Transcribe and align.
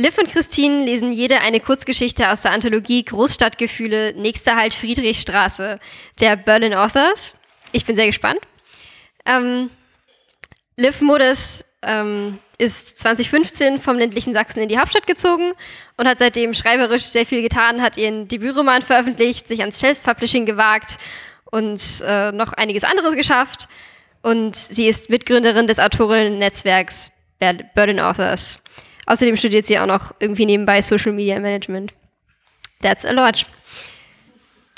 Liv 0.00 0.16
und 0.16 0.30
Christine 0.30 0.82
lesen 0.82 1.12
jede 1.12 1.40
eine 1.40 1.60
Kurzgeschichte 1.60 2.30
aus 2.30 2.40
der 2.40 2.52
Anthologie 2.52 3.04
Großstadtgefühle, 3.04 4.14
nächster 4.14 4.56
Halt 4.56 4.72
Friedrichstraße 4.72 5.78
der 6.20 6.36
Berlin 6.36 6.72
Authors. 6.72 7.36
Ich 7.72 7.84
bin 7.84 7.96
sehr 7.96 8.06
gespannt. 8.06 8.40
Ähm, 9.26 9.68
Liv 10.76 11.02
Modus 11.02 11.66
ähm, 11.82 12.38
ist 12.56 12.98
2015 13.00 13.78
vom 13.78 13.98
ländlichen 13.98 14.32
Sachsen 14.32 14.60
in 14.62 14.68
die 14.68 14.78
Hauptstadt 14.78 15.06
gezogen 15.06 15.52
und 15.98 16.08
hat 16.08 16.18
seitdem 16.18 16.54
schreiberisch 16.54 17.04
sehr 17.04 17.26
viel 17.26 17.42
getan, 17.42 17.82
hat 17.82 17.98
ihren 17.98 18.26
Debütroman 18.26 18.80
veröffentlicht, 18.80 19.48
sich 19.48 19.60
ans 19.60 19.80
Self-Publishing 19.80 20.46
gewagt 20.46 20.96
und 21.50 22.02
äh, 22.06 22.32
noch 22.32 22.54
einiges 22.54 22.84
anderes 22.84 23.14
geschafft. 23.16 23.68
Und 24.22 24.56
sie 24.56 24.88
ist 24.88 25.10
Mitgründerin 25.10 25.66
des 25.66 25.78
Autorinnen-Netzwerks 25.78 27.10
Berlin 27.38 28.00
Authors. 28.00 28.60
Außerdem 29.10 29.36
studiert 29.36 29.66
sie 29.66 29.76
auch 29.76 29.86
noch 29.86 30.14
irgendwie 30.20 30.46
nebenbei 30.46 30.80
Social 30.82 31.10
Media 31.10 31.40
Management. 31.40 31.92
That's 32.80 33.04
a 33.04 33.10
lot. 33.10 33.44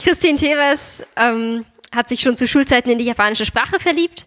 Christine 0.02 0.36
Teres 0.36 1.04
ähm, 1.16 1.66
hat 1.94 2.08
sich 2.08 2.22
schon 2.22 2.34
zu 2.34 2.48
Schulzeiten 2.48 2.90
in 2.90 2.96
die 2.96 3.04
japanische 3.04 3.44
Sprache 3.44 3.78
verliebt, 3.78 4.26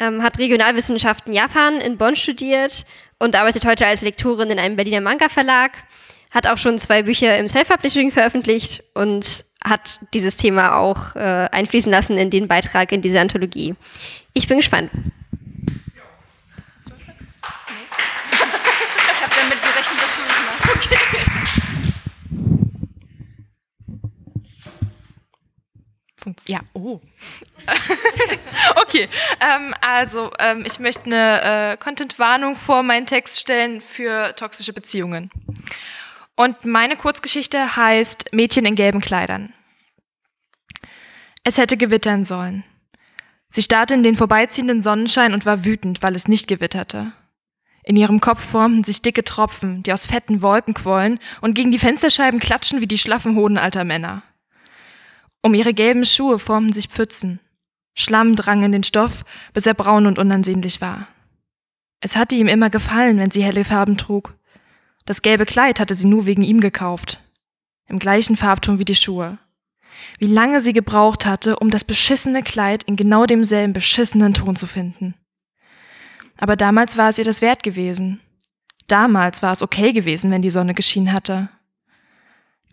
ähm, 0.00 0.22
hat 0.22 0.38
Regionalwissenschaften 0.38 1.32
Japan 1.32 1.80
in 1.80 1.96
Bonn 1.96 2.14
studiert 2.14 2.84
und 3.18 3.34
arbeitet 3.36 3.64
heute 3.64 3.86
als 3.86 4.02
Lektorin 4.02 4.50
in 4.50 4.58
einem 4.58 4.76
Berliner 4.76 5.00
Manga-Verlag, 5.00 5.78
hat 6.30 6.46
auch 6.46 6.58
schon 6.58 6.76
zwei 6.76 7.04
Bücher 7.04 7.38
im 7.38 7.48
Self-Publishing 7.48 8.12
veröffentlicht 8.12 8.84
und 8.92 9.46
hat 9.64 10.00
dieses 10.12 10.36
Thema 10.36 10.76
auch 10.76 11.16
äh, 11.16 11.48
einfließen 11.50 11.90
lassen 11.90 12.18
in 12.18 12.28
den 12.28 12.48
Beitrag 12.48 12.92
in 12.92 13.00
diese 13.00 13.18
Anthologie. 13.18 13.74
Ich 14.34 14.46
bin 14.46 14.58
gespannt. 14.58 14.90
Ich 19.18 19.24
habe 19.24 19.34
damit 19.34 19.60
gerechnet, 19.60 20.00
dass 20.00 20.14
du 20.14 20.22
das 20.28 20.38
machst. 20.46 20.76
Okay. 20.76 21.28
Ja, 26.46 26.60
oh. 26.72 27.00
okay, 28.82 29.08
ähm, 29.40 29.74
also 29.80 30.30
ähm, 30.38 30.64
ich 30.66 30.78
möchte 30.78 31.06
eine 31.06 31.72
äh, 31.72 31.76
Content-Warnung 31.76 32.56
vor 32.56 32.82
meinen 32.82 33.06
Text 33.06 33.40
stellen 33.40 33.80
für 33.80 34.34
toxische 34.36 34.72
Beziehungen. 34.72 35.30
Und 36.36 36.64
meine 36.64 36.96
Kurzgeschichte 36.96 37.76
heißt 37.76 38.32
Mädchen 38.32 38.64
in 38.64 38.76
gelben 38.76 39.00
Kleidern. 39.00 39.52
Es 41.42 41.58
hätte 41.58 41.76
gewittern 41.76 42.24
sollen. 42.24 42.64
Sie 43.50 43.62
starrte 43.62 43.94
in 43.94 44.02
den 44.02 44.16
vorbeiziehenden 44.16 44.82
Sonnenschein 44.82 45.32
und 45.32 45.46
war 45.46 45.64
wütend, 45.64 46.02
weil 46.02 46.14
es 46.14 46.28
nicht 46.28 46.46
gewitterte. 46.46 47.12
In 47.82 47.96
ihrem 47.96 48.20
Kopf 48.20 48.44
formten 48.44 48.84
sich 48.84 49.00
dicke 49.00 49.24
Tropfen, 49.24 49.82
die 49.82 49.94
aus 49.94 50.06
fetten 50.06 50.42
Wolken 50.42 50.74
quollen 50.74 51.18
und 51.40 51.54
gegen 51.54 51.70
die 51.70 51.78
Fensterscheiben 51.78 52.38
klatschen 52.38 52.82
wie 52.82 52.86
die 52.86 52.98
schlaffen 52.98 53.34
Hoden 53.34 53.56
alter 53.56 53.84
Männer. 53.84 54.22
Um 55.42 55.54
ihre 55.54 55.74
gelben 55.74 56.04
Schuhe 56.04 56.38
formten 56.38 56.72
sich 56.72 56.88
Pfützen. 56.88 57.40
Schlamm 57.94 58.36
drang 58.36 58.62
in 58.62 58.72
den 58.72 58.84
Stoff, 58.84 59.24
bis 59.52 59.66
er 59.66 59.74
braun 59.74 60.06
und 60.06 60.18
unansehnlich 60.18 60.80
war. 60.80 61.08
Es 62.00 62.16
hatte 62.16 62.36
ihm 62.36 62.46
immer 62.46 62.70
gefallen, 62.70 63.18
wenn 63.18 63.30
sie 63.30 63.42
helle 63.42 63.64
Farben 63.64 63.96
trug. 63.96 64.34
Das 65.04 65.22
gelbe 65.22 65.46
Kleid 65.46 65.80
hatte 65.80 65.94
sie 65.94 66.06
nur 66.06 66.26
wegen 66.26 66.42
ihm 66.42 66.60
gekauft. 66.60 67.20
Im 67.86 67.98
gleichen 67.98 68.36
Farbton 68.36 68.78
wie 68.78 68.84
die 68.84 68.94
Schuhe. 68.94 69.38
Wie 70.18 70.26
lange 70.26 70.60
sie 70.60 70.72
gebraucht 70.72 71.26
hatte, 71.26 71.58
um 71.58 71.70
das 71.70 71.82
beschissene 71.84 72.42
Kleid 72.42 72.84
in 72.84 72.96
genau 72.96 73.26
demselben 73.26 73.72
beschissenen 73.72 74.34
Ton 74.34 74.54
zu 74.54 74.66
finden. 74.66 75.14
Aber 76.36 76.54
damals 76.54 76.96
war 76.96 77.08
es 77.08 77.18
ihr 77.18 77.24
das 77.24 77.42
wert 77.42 77.62
gewesen. 77.62 78.20
Damals 78.86 79.42
war 79.42 79.52
es 79.52 79.62
okay 79.62 79.92
gewesen, 79.92 80.30
wenn 80.30 80.42
die 80.42 80.50
Sonne 80.50 80.74
geschienen 80.74 81.12
hatte. 81.12 81.48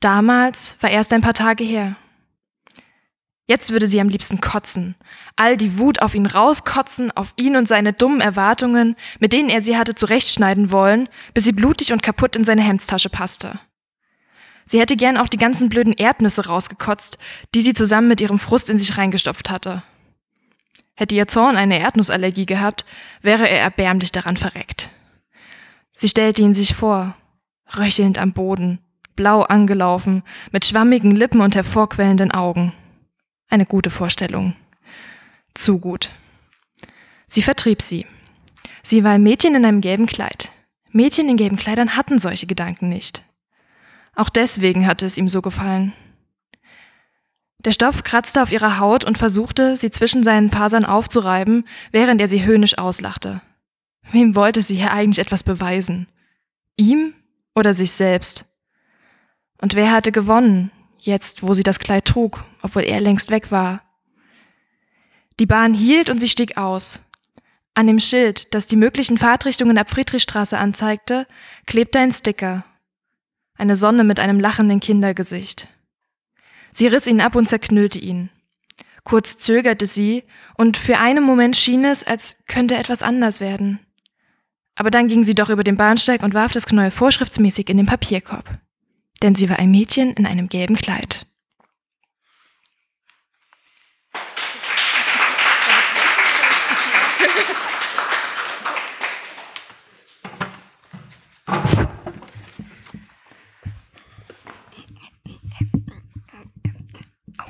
Damals 0.01 0.77
war 0.81 0.91
erst 0.91 1.11
ein 1.13 1.21
paar 1.21 1.33
Tage 1.33 1.63
her. 1.63 1.95
Jetzt 3.47 3.69
würde 3.71 3.87
sie 3.87 4.01
am 4.01 4.09
liebsten 4.09 4.41
kotzen. 4.41 4.95
All 5.35 5.55
die 5.55 5.77
Wut 5.77 6.01
auf 6.01 6.15
ihn 6.15 6.25
rauskotzen, 6.25 7.11
auf 7.11 7.33
ihn 7.35 7.55
und 7.55 7.67
seine 7.67 7.93
dummen 7.93 8.21
Erwartungen, 8.21 8.95
mit 9.19 9.33
denen 9.33 9.49
er 9.49 9.61
sie 9.61 9.77
hatte 9.77 9.93
zurechtschneiden 9.93 10.71
wollen, 10.71 11.09
bis 11.33 11.43
sie 11.43 11.51
blutig 11.51 11.93
und 11.93 12.01
kaputt 12.01 12.35
in 12.35 12.43
seine 12.43 12.63
Hemdstasche 12.63 13.09
passte. 13.09 13.59
Sie 14.65 14.79
hätte 14.79 14.95
gern 14.95 15.17
auch 15.17 15.27
die 15.27 15.37
ganzen 15.37 15.69
blöden 15.69 15.93
Erdnüsse 15.93 16.47
rausgekotzt, 16.47 17.19
die 17.53 17.61
sie 17.61 17.75
zusammen 17.75 18.07
mit 18.07 18.19
ihrem 18.19 18.39
Frust 18.39 18.71
in 18.71 18.79
sich 18.79 18.97
reingestopft 18.97 19.51
hatte. 19.51 19.83
Hätte 20.95 21.13
ihr 21.13 21.27
Zorn 21.27 21.55
eine 21.55 21.77
Erdnussallergie 21.77 22.47
gehabt, 22.47 22.83
wäre 23.21 23.47
er 23.47 23.59
erbärmlich 23.59 24.11
daran 24.11 24.37
verreckt. 24.37 24.89
Sie 25.93 26.09
stellte 26.09 26.41
ihn 26.41 26.55
sich 26.55 26.73
vor, 26.73 27.15
röchelnd 27.77 28.17
am 28.17 28.33
Boden, 28.33 28.79
blau 29.15 29.43
angelaufen, 29.43 30.23
mit 30.51 30.65
schwammigen 30.65 31.11
Lippen 31.15 31.41
und 31.41 31.53
hervorquellenden 31.53 32.31
Augen. 32.31 32.73
Eine 33.49 33.65
gute 33.65 33.89
Vorstellung. 33.89 34.55
Zu 35.53 35.79
gut. 35.79 36.09
Sie 37.27 37.41
vertrieb 37.41 37.81
sie. 37.81 38.05
Sie 38.83 39.03
war 39.03 39.11
ein 39.11 39.23
Mädchen 39.23 39.55
in 39.55 39.65
einem 39.65 39.81
gelben 39.81 40.05
Kleid. 40.05 40.51
Mädchen 40.91 41.29
in 41.29 41.37
gelben 41.37 41.57
Kleidern 41.57 41.95
hatten 41.95 42.19
solche 42.19 42.47
Gedanken 42.47 42.89
nicht. 42.89 43.23
Auch 44.15 44.29
deswegen 44.29 44.87
hatte 44.87 45.05
es 45.05 45.17
ihm 45.17 45.27
so 45.27 45.41
gefallen. 45.41 45.93
Der 47.59 47.71
Stoff 47.71 48.03
kratzte 48.03 48.41
auf 48.41 48.51
ihrer 48.51 48.79
Haut 48.79 49.03
und 49.03 49.17
versuchte, 49.17 49.75
sie 49.75 49.89
zwischen 49.89 50.23
seinen 50.23 50.51
Fasern 50.51 50.85
aufzureiben, 50.85 51.67
während 51.91 52.21
er 52.21 52.27
sie 52.27 52.45
höhnisch 52.45 52.77
auslachte. 52.77 53.41
Wem 54.11 54.35
wollte 54.35 54.61
sie 54.61 54.75
hier 54.75 54.91
eigentlich 54.91 55.19
etwas 55.19 55.41
beweisen? 55.41 56.07
Ihm 56.77 57.13
oder 57.55 57.73
sich 57.73 57.91
selbst? 57.91 58.45
Und 59.59 59.73
wer 59.73 59.91
hatte 59.91 60.11
gewonnen, 60.11 60.71
jetzt 61.05 61.43
wo 61.43 61.53
sie 61.53 61.63
das 61.63 61.79
Kleid 61.79 62.05
trug, 62.05 62.43
obwohl 62.61 62.83
er 62.83 62.99
längst 62.99 63.29
weg 63.29 63.51
war? 63.51 63.81
Die 65.39 65.45
Bahn 65.45 65.73
hielt 65.73 66.09
und 66.09 66.19
sie 66.19 66.29
stieg 66.29 66.57
aus. 66.57 67.01
An 67.73 67.87
dem 67.87 67.99
Schild, 67.99 68.53
das 68.53 68.67
die 68.67 68.77
möglichen 68.77 69.17
Fahrtrichtungen 69.17 69.77
ab 69.77 69.89
Friedrichstraße 69.89 70.57
anzeigte, 70.57 71.27
klebte 71.65 71.99
ein 71.99 72.11
Sticker 72.11 72.63
eine 73.57 73.75
Sonne 73.75 74.03
mit 74.03 74.19
einem 74.19 74.39
lachenden 74.39 74.79
Kindergesicht. 74.79 75.67
Sie 76.71 76.87
riss 76.87 77.07
ihn 77.07 77.21
ab 77.21 77.35
und 77.35 77.47
zerknüllte 77.47 77.99
ihn. 77.99 78.29
Kurz 79.03 79.37
zögerte 79.37 79.85
sie, 79.85 80.23
und 80.57 80.77
für 80.77 80.97
einen 80.97 81.23
Moment 81.23 81.55
schien 81.55 81.85
es, 81.85 82.03
als 82.03 82.35
könnte 82.47 82.75
etwas 82.75 83.01
anders 83.01 83.39
werden. 83.39 83.79
Aber 84.75 84.89
dann 84.89 85.07
ging 85.07 85.23
sie 85.23 85.35
doch 85.35 85.49
über 85.49 85.63
den 85.63 85.77
Bahnsteig 85.77 86.23
und 86.23 86.33
warf 86.33 86.51
das 86.51 86.65
Knäuel 86.65 86.91
vorschriftsmäßig 86.91 87.69
in 87.69 87.77
den 87.77 87.85
Papierkorb. 87.85 88.59
Denn 89.25 89.33
sie 89.33 89.49
war 89.49 89.57
ein 89.57 89.71
Mädchen 89.71 90.13
in 90.13 90.27
einem 90.27 90.49
gelben 90.49 90.75
Kleid. 90.75 91.25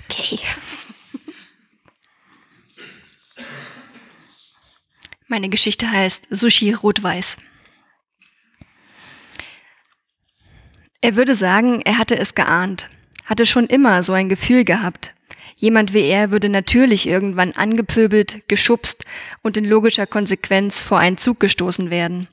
Okay. 0.07 0.39
Meine 5.27 5.49
Geschichte 5.49 5.91
heißt 5.91 6.27
Sushi 6.29 6.71
Rot-Weiß. 6.71 7.35
Er 11.05 11.16
würde 11.16 11.35
sagen, 11.35 11.81
er 11.81 11.99
hatte 11.99 12.17
es 12.17 12.33
geahnt, 12.33 12.89
hatte 13.25 13.45
schon 13.45 13.67
immer 13.67 14.01
so 14.01 14.13
ein 14.13 14.27
Gefühl 14.27 14.63
gehabt. 14.66 15.13
Jemand 15.55 15.93
wie 15.93 16.01
er 16.01 16.31
würde 16.31 16.49
natürlich 16.49 17.07
irgendwann 17.07 17.51
angepöbelt, 17.51 18.41
geschubst 18.47 19.05
und 19.43 19.55
in 19.55 19.66
logischer 19.66 20.07
Konsequenz 20.07 20.81
vor 20.81 20.97
einen 20.97 21.19
Zug 21.19 21.39
gestoßen 21.39 21.91
werden. 21.91 22.27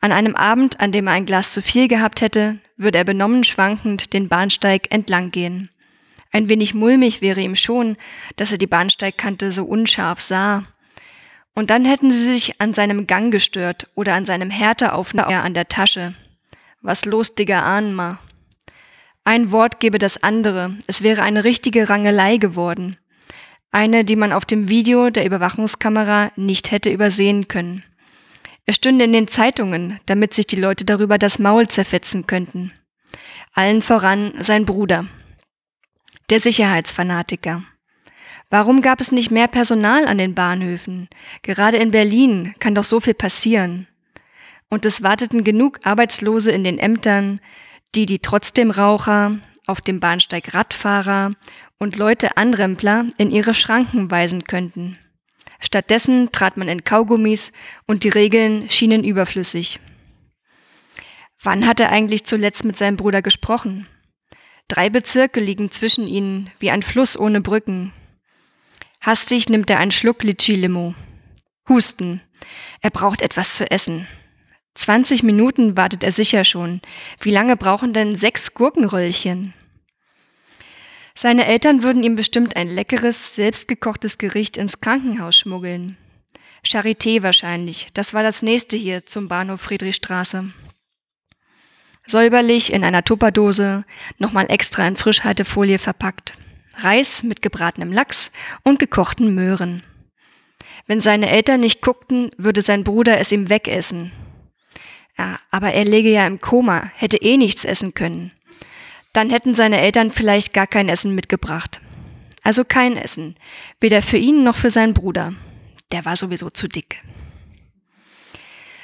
An 0.00 0.10
einem 0.10 0.34
Abend, 0.34 0.80
an 0.80 0.90
dem 0.90 1.06
er 1.06 1.12
ein 1.12 1.26
Glas 1.26 1.52
zu 1.52 1.62
viel 1.62 1.86
gehabt 1.86 2.22
hätte, 2.22 2.58
würde 2.76 2.98
er 2.98 3.04
benommen 3.04 3.44
schwankend 3.44 4.12
den 4.12 4.28
Bahnsteig 4.28 4.92
entlang 4.92 5.30
gehen. 5.30 5.70
Ein 6.32 6.48
wenig 6.48 6.74
mulmig 6.74 7.20
wäre 7.20 7.40
ihm 7.40 7.54
schon, 7.54 7.96
dass 8.34 8.50
er 8.50 8.58
die 8.58 8.66
Bahnsteigkante 8.66 9.52
so 9.52 9.62
unscharf 9.62 10.20
sah. 10.20 10.64
Und 11.54 11.70
dann 11.70 11.84
hätten 11.84 12.10
sie 12.10 12.24
sich 12.24 12.60
an 12.60 12.74
seinem 12.74 13.06
Gang 13.06 13.30
gestört 13.30 13.86
oder 13.94 14.14
an 14.14 14.26
seinem 14.26 14.50
Härteaufnahme 14.50 15.40
an 15.40 15.54
der 15.54 15.68
Tasche. 15.68 16.14
Was 16.82 17.04
los, 17.04 17.34
Digga, 17.34 17.62
Ahnma? 17.62 18.18
Ein 19.24 19.52
Wort 19.52 19.78
gebe 19.78 19.98
das 19.98 20.22
andere. 20.22 20.76
Es 20.88 21.02
wäre 21.02 21.22
eine 21.22 21.44
richtige 21.44 21.88
Rangelei 21.88 22.38
geworden. 22.38 22.96
Eine, 23.70 24.04
die 24.04 24.16
man 24.16 24.32
auf 24.32 24.44
dem 24.44 24.68
Video 24.68 25.10
der 25.10 25.24
Überwachungskamera 25.24 26.32
nicht 26.34 26.72
hätte 26.72 26.90
übersehen 26.90 27.46
können. 27.46 27.84
Es 28.66 28.76
stünde 28.76 29.04
in 29.04 29.12
den 29.12 29.28
Zeitungen, 29.28 30.00
damit 30.06 30.34
sich 30.34 30.46
die 30.46 30.56
Leute 30.56 30.84
darüber 30.84 31.18
das 31.18 31.38
Maul 31.38 31.68
zerfetzen 31.68 32.26
könnten. 32.26 32.72
Allen 33.54 33.80
voran 33.80 34.32
sein 34.40 34.66
Bruder 34.66 35.06
der 36.30 36.40
Sicherheitsfanatiker. 36.40 37.62
Warum 38.48 38.80
gab 38.80 39.00
es 39.00 39.12
nicht 39.12 39.30
mehr 39.30 39.48
Personal 39.48 40.06
an 40.06 40.16
den 40.18 40.34
Bahnhöfen? 40.34 41.08
Gerade 41.42 41.76
in 41.76 41.90
Berlin 41.90 42.54
kann 42.58 42.74
doch 42.74 42.84
so 42.84 43.00
viel 43.00 43.14
passieren. 43.14 43.86
Und 44.72 44.86
es 44.86 45.02
warteten 45.02 45.44
genug 45.44 45.80
Arbeitslose 45.82 46.50
in 46.50 46.64
den 46.64 46.78
Ämtern, 46.78 47.42
die 47.94 48.06
die 48.06 48.20
trotzdem 48.20 48.70
Raucher, 48.70 49.38
auf 49.66 49.82
dem 49.82 50.00
Bahnsteig 50.00 50.54
Radfahrer 50.54 51.34
und 51.78 51.96
Leute 51.96 52.38
Anrempler 52.38 53.04
in 53.18 53.30
ihre 53.30 53.52
Schranken 53.52 54.10
weisen 54.10 54.44
könnten. 54.44 54.96
Stattdessen 55.60 56.32
trat 56.32 56.56
man 56.56 56.68
in 56.68 56.84
Kaugummis 56.84 57.52
und 57.86 58.02
die 58.02 58.08
Regeln 58.08 58.70
schienen 58.70 59.04
überflüssig. 59.04 59.78
Wann 61.42 61.66
hat 61.66 61.78
er 61.78 61.90
eigentlich 61.90 62.24
zuletzt 62.24 62.64
mit 62.64 62.78
seinem 62.78 62.96
Bruder 62.96 63.20
gesprochen? 63.20 63.86
Drei 64.68 64.88
Bezirke 64.88 65.40
liegen 65.40 65.70
zwischen 65.70 66.06
ihnen, 66.06 66.50
wie 66.60 66.70
ein 66.70 66.82
Fluss 66.82 67.18
ohne 67.18 67.42
Brücken. 67.42 67.92
Hastig 69.02 69.50
nimmt 69.50 69.68
er 69.68 69.80
einen 69.80 69.90
Schluck 69.90 70.22
Litschi-Limo. 70.22 70.94
Husten. 71.68 72.22
Er 72.80 72.88
braucht 72.88 73.20
etwas 73.20 73.54
zu 73.54 73.70
essen. 73.70 74.08
20 74.74 75.22
Minuten 75.22 75.76
wartet 75.76 76.02
er 76.02 76.12
sicher 76.12 76.44
schon. 76.44 76.80
Wie 77.20 77.30
lange 77.30 77.56
brauchen 77.56 77.92
denn 77.92 78.14
sechs 78.16 78.54
Gurkenröllchen? 78.54 79.54
Seine 81.14 81.46
Eltern 81.46 81.82
würden 81.82 82.02
ihm 82.02 82.16
bestimmt 82.16 82.56
ein 82.56 82.68
leckeres, 82.68 83.34
selbstgekochtes 83.34 84.18
Gericht 84.18 84.56
ins 84.56 84.80
Krankenhaus 84.80 85.36
schmuggeln. 85.36 85.98
Charité 86.66 87.22
wahrscheinlich, 87.22 87.88
das 87.92 88.14
war 88.14 88.22
das 88.22 88.42
nächste 88.42 88.76
hier 88.76 89.04
zum 89.04 89.28
Bahnhof 89.28 89.60
Friedrichstraße. 89.60 90.52
Säuberlich 92.06 92.72
in 92.72 92.82
einer 92.82 93.04
Tupperdose, 93.04 93.84
nochmal 94.18 94.50
extra 94.50 94.86
in 94.86 94.96
Frischhaltefolie 94.96 95.78
verpackt. 95.78 96.36
Reis 96.76 97.22
mit 97.22 97.42
gebratenem 97.42 97.92
Lachs 97.92 98.32
und 98.64 98.78
gekochten 98.78 99.34
Möhren. 99.34 99.82
Wenn 100.86 101.00
seine 101.00 101.28
Eltern 101.28 101.60
nicht 101.60 101.82
guckten, 101.82 102.30
würde 102.38 102.62
sein 102.62 102.84
Bruder 102.84 103.18
es 103.18 103.30
ihm 103.30 103.48
wegessen. 103.48 104.10
Ja, 105.18 105.38
aber 105.50 105.72
er 105.72 105.84
läge 105.84 106.10
ja 106.10 106.26
im 106.26 106.40
Koma, 106.40 106.90
hätte 106.96 107.18
eh 107.18 107.36
nichts 107.36 107.64
essen 107.64 107.94
können. 107.94 108.32
Dann 109.12 109.30
hätten 109.30 109.54
seine 109.54 109.80
Eltern 109.80 110.10
vielleicht 110.10 110.52
gar 110.52 110.66
kein 110.66 110.88
Essen 110.88 111.14
mitgebracht. 111.14 111.80
Also 112.42 112.64
kein 112.64 112.96
Essen, 112.96 113.36
weder 113.80 114.02
für 114.02 114.16
ihn 114.16 114.42
noch 114.42 114.56
für 114.56 114.70
seinen 114.70 114.94
Bruder. 114.94 115.34
Der 115.92 116.04
war 116.04 116.16
sowieso 116.16 116.50
zu 116.50 116.66
dick. 116.66 117.02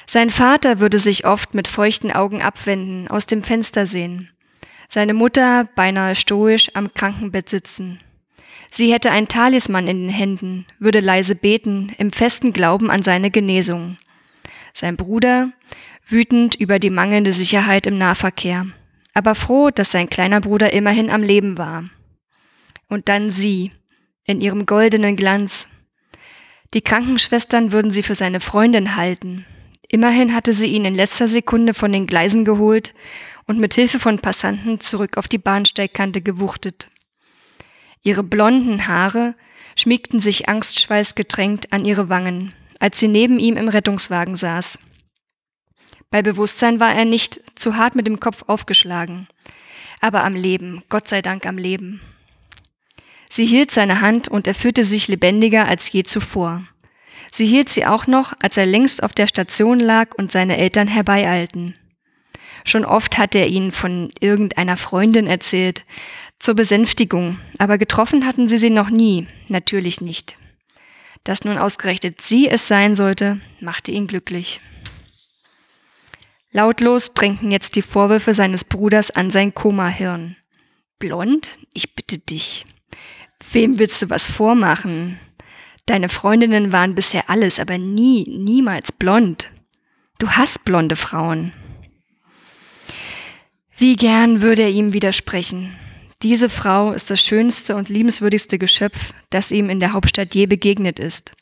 Sein 0.05 0.29
Vater 0.29 0.79
würde 0.79 0.97
sich 0.97 1.25
oft 1.25 1.53
mit 1.53 1.67
feuchten 1.67 2.11
Augen 2.11 2.41
abwenden, 2.41 3.07
aus 3.09 3.25
dem 3.25 3.43
Fenster 3.43 3.85
sehen. 3.85 4.29
Seine 4.87 5.13
Mutter 5.13 5.67
beinahe 5.75 6.15
stoisch 6.15 6.71
am 6.73 6.93
Krankenbett 6.93 7.49
sitzen. 7.49 7.99
Sie 8.71 8.91
hätte 8.91 9.11
ein 9.11 9.27
Talisman 9.27 9.87
in 9.87 10.07
den 10.07 10.09
Händen, 10.09 10.65
würde 10.79 10.99
leise 10.99 11.35
beten, 11.35 11.93
im 11.97 12.11
festen 12.11 12.53
Glauben 12.53 12.89
an 12.89 13.03
seine 13.03 13.29
Genesung. 13.29 13.97
Sein 14.73 14.95
Bruder, 14.95 15.51
wütend 16.11 16.55
über 16.55 16.79
die 16.79 16.89
mangelnde 16.89 17.31
Sicherheit 17.31 17.85
im 17.87 17.97
Nahverkehr, 17.97 18.67
aber 19.13 19.35
froh, 19.35 19.69
dass 19.69 19.91
sein 19.91 20.09
kleiner 20.09 20.41
Bruder 20.41 20.73
immerhin 20.73 21.09
am 21.09 21.23
Leben 21.23 21.57
war. 21.57 21.85
Und 22.87 23.09
dann 23.09 23.31
sie, 23.31 23.71
in 24.29 24.41
ihrem 24.41 24.65
goldenen 24.65 25.15
Glanz. 25.15 25.67
Die 26.75 26.81
Krankenschwestern 26.81 27.71
würden 27.71 27.91
sie 27.91 28.03
für 28.03 28.13
seine 28.13 28.39
Freundin 28.39 28.95
halten. 28.95 29.45
Immerhin 29.87 30.35
hatte 30.35 30.53
sie 30.53 30.67
ihn 30.67 30.85
in 30.85 30.93
letzter 30.93 31.27
Sekunde 31.27 31.73
von 31.73 31.91
den 31.91 32.05
Gleisen 32.05 32.45
geholt 32.45 32.93
und 33.47 33.59
mit 33.59 33.73
Hilfe 33.73 33.99
von 33.99 34.19
Passanten 34.19 34.79
zurück 34.79 35.17
auf 35.17 35.27
die 35.27 35.39
Bahnsteigkante 35.39 36.21
gewuchtet. 36.21 36.91
Ihre 38.03 38.23
blonden 38.23 38.87
Haare 38.87 39.33
schmiegten 39.75 40.19
sich 40.19 40.47
angstschweißgetränkt 40.47 41.73
an 41.73 41.85
ihre 41.85 42.07
Wangen, 42.07 42.53
als 42.79 42.99
sie 42.99 43.07
neben 43.07 43.39
ihm 43.39 43.57
im 43.57 43.67
Rettungswagen 43.67 44.35
saß. 44.35 44.77
Bei 46.11 46.21
Bewusstsein 46.23 46.79
war 46.79 46.93
er 46.93 47.05
nicht 47.05 47.39
zu 47.55 47.75
hart 47.75 47.95
mit 47.95 48.07
dem 48.07 48.19
Kopf 48.19 48.43
aufgeschlagen, 48.47 49.27
aber 50.01 50.23
am 50.23 50.33
Leben, 50.33 50.83
Gott 50.89 51.07
sei 51.07 51.21
Dank 51.21 51.45
am 51.45 51.57
Leben. 51.57 52.01
Sie 53.29 53.45
hielt 53.45 53.69
seine 53.69 54.01
Hand 54.01 54.27
und 54.27 54.47
er 54.47 54.55
fühlte 54.55 54.83
sich 54.83 55.07
lebendiger 55.07 55.67
als 55.67 55.91
je 55.91 56.03
zuvor. 56.03 56.63
Sie 57.31 57.45
hielt 57.45 57.69
sie 57.69 57.85
auch 57.85 58.07
noch, 58.07 58.33
als 58.41 58.57
er 58.57 58.65
längst 58.65 59.03
auf 59.03 59.13
der 59.13 59.27
Station 59.27 59.79
lag 59.79 60.15
und 60.15 60.31
seine 60.31 60.57
Eltern 60.57 60.87
herbeieilten. 60.87 61.75
Schon 62.65 62.85
oft 62.85 63.19
hatte 63.19 63.37
er 63.37 63.47
ihnen 63.47 63.71
von 63.71 64.11
irgendeiner 64.19 64.77
Freundin 64.77 65.27
erzählt, 65.27 65.85
zur 66.39 66.55
Besänftigung, 66.55 67.37
aber 67.59 67.77
getroffen 67.77 68.25
hatten 68.25 68.47
sie 68.47 68.57
sie 68.57 68.69
noch 68.71 68.89
nie, 68.89 69.27
natürlich 69.47 70.01
nicht. 70.01 70.37
Dass 71.23 71.43
nun 71.43 71.57
ausgerechnet 71.57 72.21
sie 72.21 72.49
es 72.49 72.67
sein 72.67 72.95
sollte, 72.95 73.39
machte 73.59 73.91
ihn 73.91 74.07
glücklich. 74.07 74.59
Lautlos 76.51 77.13
drängten 77.13 77.51
jetzt 77.51 77.75
die 77.75 77.83
Vorwürfe 77.83 78.33
seines 78.33 78.63
Bruders 78.63 79.11
an 79.11 79.29
sein 79.29 79.53
Koma-Hirn. 79.53 80.35
Blond? 80.97 81.59
Ich 81.73 81.93
bitte 81.95 82.17
dich. 82.17 82.65
Wem 83.51 83.77
willst 83.77 84.01
du 84.01 84.09
was 84.09 84.25
vormachen? 84.25 85.19
Deine 85.85 86.09
Freundinnen 86.09 86.71
waren 86.71 86.95
bisher 86.95 87.29
alles, 87.29 87.59
aber 87.59 87.77
nie, 87.77 88.25
niemals 88.27 88.91
blond. 88.91 89.51
Du 90.17 90.29
hast 90.31 90.65
blonde 90.65 90.95
Frauen. 90.95 91.53
Wie 93.77 93.95
gern 93.95 94.41
würde 94.41 94.63
er 94.63 94.69
ihm 94.69 94.91
widersprechen. 94.91 95.75
Diese 96.21 96.49
Frau 96.49 96.91
ist 96.91 97.09
das 97.09 97.21
schönste 97.23 97.75
und 97.75 97.89
liebenswürdigste 97.89 98.57
Geschöpf, 98.57 99.13
das 99.29 99.51
ihm 99.51 99.69
in 99.69 99.79
der 99.79 99.93
Hauptstadt 99.93 100.35
je 100.35 100.47
begegnet 100.47 100.99
ist 100.99 101.33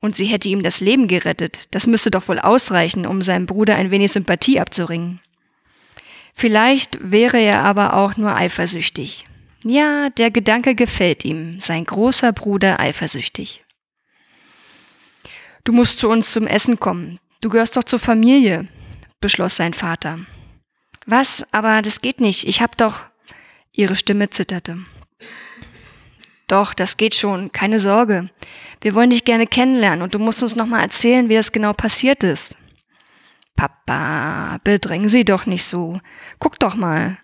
und 0.00 0.16
sie 0.16 0.26
hätte 0.26 0.48
ihm 0.48 0.62
das 0.62 0.80
Leben 0.80 1.08
gerettet. 1.08 1.64
Das 1.70 1.86
müsste 1.86 2.10
doch 2.10 2.28
wohl 2.28 2.38
ausreichen, 2.38 3.06
um 3.06 3.22
seinem 3.22 3.46
Bruder 3.46 3.76
ein 3.76 3.90
wenig 3.90 4.12
Sympathie 4.12 4.60
abzuringen. 4.60 5.20
Vielleicht 6.34 6.98
wäre 7.00 7.38
er 7.38 7.64
aber 7.64 7.94
auch 7.94 8.16
nur 8.16 8.34
eifersüchtig. 8.34 9.26
Ja, 9.64 10.08
der 10.10 10.30
Gedanke 10.30 10.74
gefällt 10.74 11.24
ihm, 11.24 11.60
sein 11.60 11.84
großer 11.84 12.32
Bruder 12.32 12.80
eifersüchtig. 12.80 13.64
Du 15.64 15.72
musst 15.72 15.98
zu 15.98 16.08
uns 16.08 16.32
zum 16.32 16.46
Essen 16.46 16.80
kommen. 16.80 17.18
Du 17.42 17.50
gehörst 17.50 17.76
doch 17.76 17.84
zur 17.84 17.98
Familie, 17.98 18.68
beschloss 19.20 19.56
sein 19.56 19.74
Vater. 19.74 20.20
Was? 21.06 21.46
Aber 21.52 21.82
das 21.82 22.00
geht 22.00 22.20
nicht. 22.20 22.46
Ich 22.46 22.62
hab 22.62 22.76
doch. 22.76 23.02
Ihre 23.72 23.96
Stimme 23.96 24.30
zitterte. 24.30 24.78
Doch, 26.50 26.74
das 26.74 26.96
geht 26.96 27.14
schon, 27.14 27.52
keine 27.52 27.78
Sorge. 27.78 28.28
Wir 28.80 28.96
wollen 28.96 29.10
dich 29.10 29.24
gerne 29.24 29.46
kennenlernen 29.46 30.02
und 30.02 30.16
du 30.16 30.18
musst 30.18 30.42
uns 30.42 30.56
nochmal 30.56 30.80
erzählen, 30.80 31.28
wie 31.28 31.36
das 31.36 31.52
genau 31.52 31.72
passiert 31.72 32.24
ist. 32.24 32.56
Papa, 33.54 34.58
bedrängen 34.64 35.08
Sie 35.08 35.24
doch 35.24 35.46
nicht 35.46 35.62
so. 35.62 36.00
Guck 36.40 36.58
doch 36.58 36.74
mal. 36.74 37.18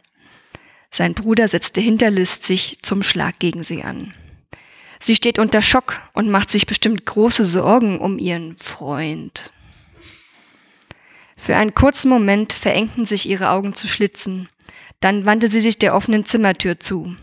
Sein 0.93 1.13
Bruder 1.13 1.49
setzte 1.49 1.81
hinterlistig 1.81 2.79
zum 2.83 3.03
Schlag 3.03 3.41
gegen 3.41 3.65
sie 3.65 3.83
an. 3.83 4.15
Sie 5.01 5.17
steht 5.17 5.41
unter 5.41 5.61
Schock 5.61 6.01
und 6.13 6.31
macht 6.31 6.49
sich 6.49 6.67
bestimmt 6.67 7.05
große 7.05 7.43
Sorgen 7.43 7.99
um 7.99 8.21
ihren 8.21 8.57
Freund. 8.57 9.51
Für 11.37 11.57
einen 11.57 11.75
kurzen 11.75 12.11
Moment 12.11 12.53
verengten 12.53 13.07
sich 13.07 13.29
ihre 13.29 13.51
Augen 13.51 13.75
zu 13.75 13.89
Schlitzen. 13.89 14.49
Dann 15.01 15.27
wandte 15.27 15.49
sie 15.49 15.61
sich 15.61 15.79
der 15.79 15.97
offenen 15.97 16.27
Zimmertür 16.27 16.79
zu. 16.79 17.17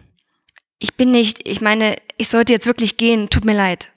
Ich 0.84 0.96
bin 0.96 1.12
nicht, 1.12 1.48
ich 1.48 1.62
meine, 1.62 1.96
ich 2.18 2.28
sollte 2.28 2.52
jetzt 2.52 2.66
wirklich 2.66 2.98
gehen, 2.98 3.30
tut 3.30 3.46
mir 3.46 3.56
leid. 3.56 3.90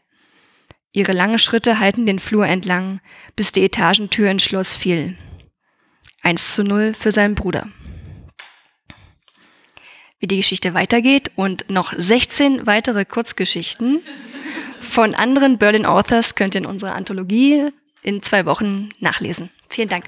Ihre 0.93 1.11
langen 1.11 1.40
Schritte 1.40 1.81
halten 1.81 2.07
den 2.07 2.21
Flur 2.21 2.47
entlang, 2.47 3.00
bis 3.35 3.50
die 3.50 3.64
Etagentür 3.64 4.31
ins 4.31 4.45
Schloss 4.45 4.76
fiel. 4.76 5.16
Eins 6.23 6.55
zu 6.55 6.62
null 6.62 6.95
für 6.95 7.11
seinen 7.11 7.35
Bruder. 7.35 7.69
Wie 10.21 10.28
die 10.28 10.37
Geschichte 10.37 10.75
weitergeht 10.75 11.33
und 11.35 11.69
noch 11.71 11.93
16 11.93 12.69
weitere 12.69 13.05
Kurzgeschichten 13.05 14.00
von 14.81 15.12
anderen 15.12 15.59
Berlin 15.59 15.87
Authors 15.87 16.37
könnt 16.37 16.55
ihr 16.55 16.61
in 16.61 16.66
unserer 16.66 16.95
Anthologie 16.95 17.71
in 18.02 18.23
zwei 18.23 18.47
Wochen 18.47 18.90
nachlesen. 19.00 19.50
Vielen 19.69 19.88
Dank. 19.88 20.05